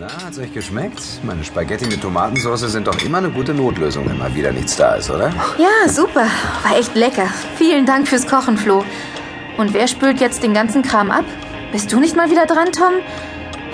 [0.00, 1.02] Na, hat's euch geschmeckt?
[1.24, 4.94] Meine Spaghetti mit Tomatensauce sind doch immer eine gute Notlösung, wenn mal wieder nichts da
[4.94, 5.32] ist, oder?
[5.58, 6.24] Ja, super.
[6.62, 7.26] War echt lecker.
[7.56, 8.84] Vielen Dank fürs Kochen, Flo.
[9.56, 11.24] Und wer spült jetzt den ganzen Kram ab?
[11.72, 12.92] Bist du nicht mal wieder dran, Tom?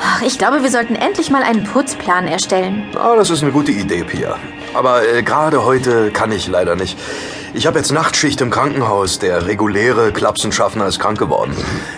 [0.00, 2.84] Ach, ich glaube, wir sollten endlich mal einen Putzplan erstellen.
[2.96, 4.38] Ah, das ist eine gute Idee, Pia.
[4.72, 6.98] Aber äh, gerade heute kann ich leider nicht.
[7.52, 9.18] Ich habe jetzt Nachtschicht im Krankenhaus.
[9.18, 11.54] Der reguläre Klapsenschaffner ist krank geworden.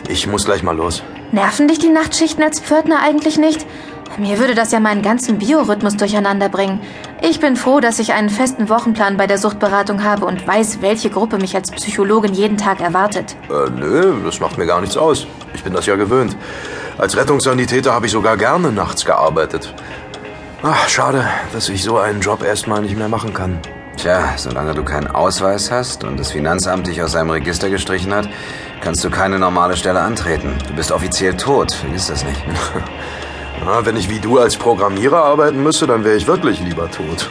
[0.09, 1.05] Ich muss gleich mal los.
[1.33, 3.65] Nerven dich die Nachtschichten als Pförtner eigentlich nicht?
[4.19, 6.81] Mir würde das ja meinen ganzen Biorhythmus durcheinander bringen.
[7.21, 11.11] Ich bin froh, dass ich einen festen Wochenplan bei der Suchtberatung habe und weiß, welche
[11.11, 13.37] Gruppe mich als Psychologin jeden Tag erwartet.
[13.51, 15.27] Äh, nö, das macht mir gar nichts aus.
[15.55, 16.35] Ich bin das ja gewöhnt.
[16.97, 19.75] Als Rettungssanitäter habe ich sogar gerne nachts gearbeitet.
[20.63, 23.59] Ach, schade, dass ich so einen Job erstmal nicht mehr machen kann.
[23.99, 28.29] Tja, solange du keinen Ausweis hast und das Finanzamt dich aus seinem Register gestrichen hat,
[28.81, 30.55] kannst du keine normale Stelle antreten.
[30.69, 32.43] Du bist offiziell tot, vergiss das nicht.
[33.65, 37.31] Na, wenn ich wie du als Programmierer arbeiten müsste, dann wäre ich wirklich lieber tot.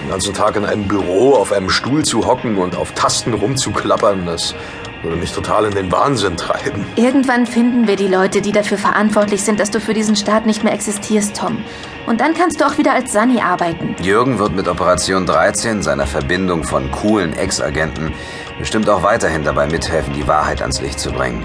[0.00, 4.26] Den ganzen Tag in einem Büro auf einem Stuhl zu hocken und auf Tasten rumzuklappern,
[4.26, 4.54] das
[5.02, 6.86] würde mich total in den Wahnsinn treiben.
[6.96, 10.64] Irgendwann finden wir die Leute, die dafür verantwortlich sind, dass du für diesen Staat nicht
[10.64, 11.58] mehr existierst, Tom.
[12.06, 13.94] Und dann kannst du auch wieder als Sunny arbeiten.
[14.02, 18.14] Jürgen wird mit Operation 13, seiner Verbindung von coolen Ex-Agenten,
[18.58, 21.42] bestimmt auch weiterhin dabei mithelfen, die Wahrheit ans Licht zu bringen.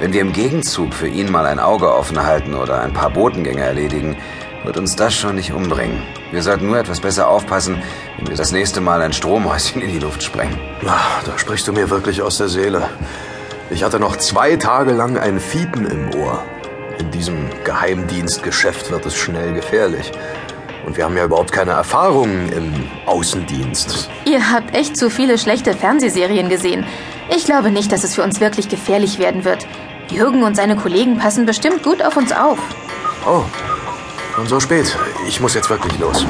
[0.00, 3.62] Wenn wir im Gegenzug für ihn mal ein Auge offen halten oder ein paar Botengänge
[3.62, 4.16] erledigen,
[4.64, 6.02] wird uns das schon nicht umbringen.
[6.32, 7.82] Wir sollten nur etwas besser aufpassen,
[8.18, 10.58] wenn wir das nächste Mal ein Stromhäuschen in die Luft sprengen.
[10.86, 12.88] Ach, da sprichst du mir wirklich aus der Seele.
[13.70, 16.42] Ich hatte noch zwei Tage lang ein Fiepen im Ohr.
[16.98, 20.12] In diesem Geheimdienstgeschäft wird es schnell gefährlich.
[20.86, 24.08] Und wir haben ja überhaupt keine Erfahrung im Außendienst.
[24.24, 26.86] Ihr habt echt zu viele schlechte Fernsehserien gesehen.
[27.34, 29.66] Ich glaube nicht, dass es für uns wirklich gefährlich werden wird.
[30.10, 32.58] Jürgen und seine Kollegen passen bestimmt gut auf uns auf.
[33.26, 33.42] Oh,
[34.36, 34.96] schon so spät.
[35.26, 36.24] Ich muss jetzt wirklich los.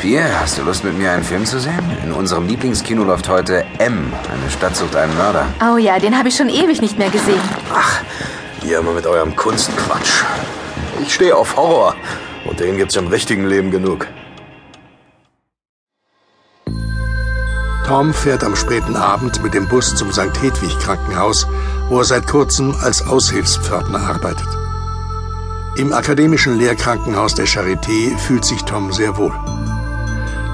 [0.00, 1.80] Pierre, hast du Lust mit mir einen Film zu sehen?
[2.04, 5.46] In unserem Lieblingskino läuft heute M, eine Stadt sucht einen Mörder.
[5.62, 7.40] Oh ja, den habe ich schon ewig nicht mehr gesehen.
[7.74, 8.02] Ach,
[8.62, 10.24] ihr immer mit eurem Kunstquatsch.
[11.02, 11.96] Ich stehe auf Horror.
[12.44, 14.06] Und den gibt's im richtigen Leben genug.
[17.86, 20.42] Tom fährt am späten Abend mit dem Bus zum St.
[20.42, 21.46] Hedwig Krankenhaus,
[21.88, 24.65] wo er seit kurzem als Aushilfspförtner arbeitet.
[25.78, 29.32] Im akademischen Lehrkrankenhaus der Charité fühlt sich Tom sehr wohl.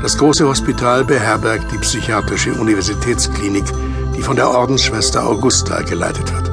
[0.02, 3.64] Das große Hospital beherbergt die psychiatrische Universitätsklinik,
[4.16, 6.50] die von der Ordensschwester Augusta geleitet wird.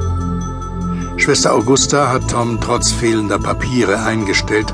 [1.20, 4.72] Schwester Augusta hat Tom trotz fehlender Papiere eingestellt,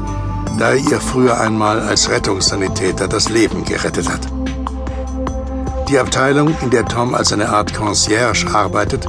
[0.58, 4.28] da er ihr früher einmal als Rettungssanitäter das Leben gerettet hat.
[5.88, 9.08] Die Abteilung, in der Tom als eine Art Concierge arbeitet,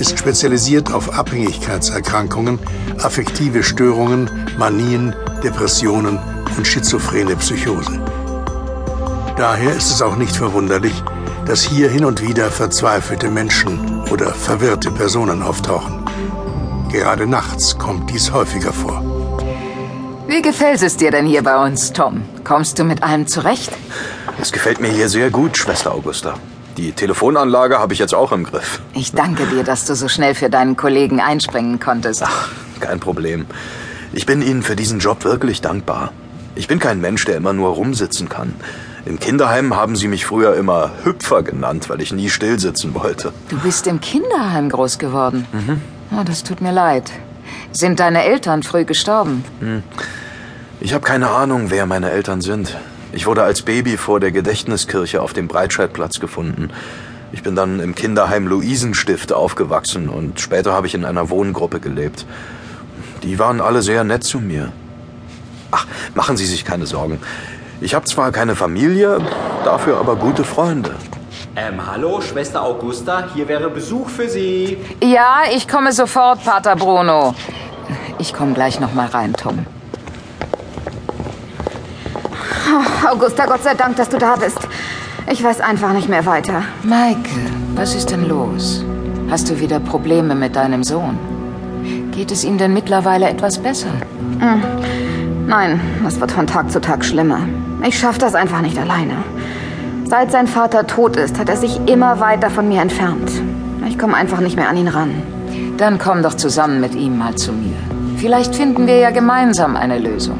[0.00, 2.58] ist spezialisiert auf Abhängigkeitserkrankungen,
[2.98, 6.18] affektive Störungen, Manien, Depressionen
[6.56, 8.00] und schizophrene Psychosen.
[9.36, 11.02] Daher ist es auch nicht verwunderlich,
[11.46, 16.04] dass hier hin und wieder verzweifelte Menschen oder verwirrte Personen auftauchen.
[16.90, 19.02] Gerade nachts kommt dies häufiger vor.
[20.26, 22.22] Wie gefällt es dir denn hier bei uns, Tom?
[22.42, 23.70] Kommst du mit allem zurecht?
[24.40, 26.34] Es gefällt mir hier sehr gut, Schwester Augusta.
[26.76, 28.80] Die Telefonanlage habe ich jetzt auch im Griff.
[28.92, 32.22] Ich danke dir, dass du so schnell für deinen Kollegen einspringen konntest.
[32.22, 32.50] Ach,
[32.80, 33.46] kein Problem.
[34.12, 36.12] Ich bin Ihnen für diesen Job wirklich dankbar.
[36.54, 38.54] Ich bin kein Mensch, der immer nur rumsitzen kann.
[39.06, 43.32] Im Kinderheim haben sie mich früher immer Hüpfer genannt, weil ich nie stillsitzen wollte.
[43.48, 45.46] Du bist im Kinderheim groß geworden.
[45.52, 45.80] Mhm.
[46.10, 47.10] Oh, das tut mir leid.
[47.72, 49.44] Sind deine Eltern früh gestorben?
[49.60, 49.82] Hm.
[50.80, 52.76] Ich habe keine Ahnung, wer meine Eltern sind.
[53.12, 56.70] Ich wurde als Baby vor der Gedächtniskirche auf dem Breitscheidplatz gefunden.
[57.32, 62.26] Ich bin dann im Kinderheim Luisenstift aufgewachsen und später habe ich in einer Wohngruppe gelebt.
[63.22, 64.72] Die waren alle sehr nett zu mir.
[65.70, 67.20] Ach, machen Sie sich keine Sorgen.
[67.80, 69.18] Ich habe zwar keine Familie,
[69.64, 70.94] dafür aber gute Freunde.
[71.56, 74.78] Ähm, hallo, Schwester Augusta, hier wäre Besuch für Sie.
[75.02, 77.34] Ja, ich komme sofort, Pater Bruno.
[78.18, 79.66] Ich komme gleich noch mal rein, Tom.
[83.04, 84.58] Augusta, Gott sei Dank, dass du da bist.
[85.30, 86.62] Ich weiß einfach nicht mehr weiter.
[86.82, 87.30] Maike,
[87.74, 88.84] was ist denn los?
[89.30, 91.18] Hast du wieder Probleme mit deinem Sohn?
[92.12, 93.90] Geht es ihm denn mittlerweile etwas besser?
[94.38, 94.62] Hm.
[95.46, 97.40] Nein, es wird von Tag zu Tag schlimmer.
[97.86, 99.14] Ich schaffe das einfach nicht alleine.
[100.04, 103.30] Seit sein Vater tot ist, hat er sich immer weiter von mir entfernt.
[103.88, 105.10] Ich komme einfach nicht mehr an ihn ran.
[105.76, 107.76] Dann komm doch zusammen mit ihm mal zu mir.
[108.16, 110.38] Vielleicht finden wir ja gemeinsam eine Lösung.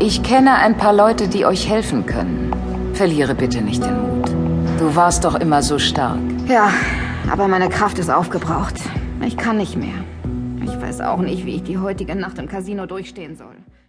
[0.00, 2.52] Ich kenne ein paar Leute, die euch helfen können.
[2.94, 4.30] Verliere bitte nicht den Mut.
[4.78, 6.20] Du warst doch immer so stark.
[6.46, 6.70] Ja,
[7.28, 8.74] aber meine Kraft ist aufgebraucht.
[9.26, 10.04] Ich kann nicht mehr.
[10.62, 13.56] Ich weiß auch nicht, wie ich die heutige Nacht im Casino durchstehen soll.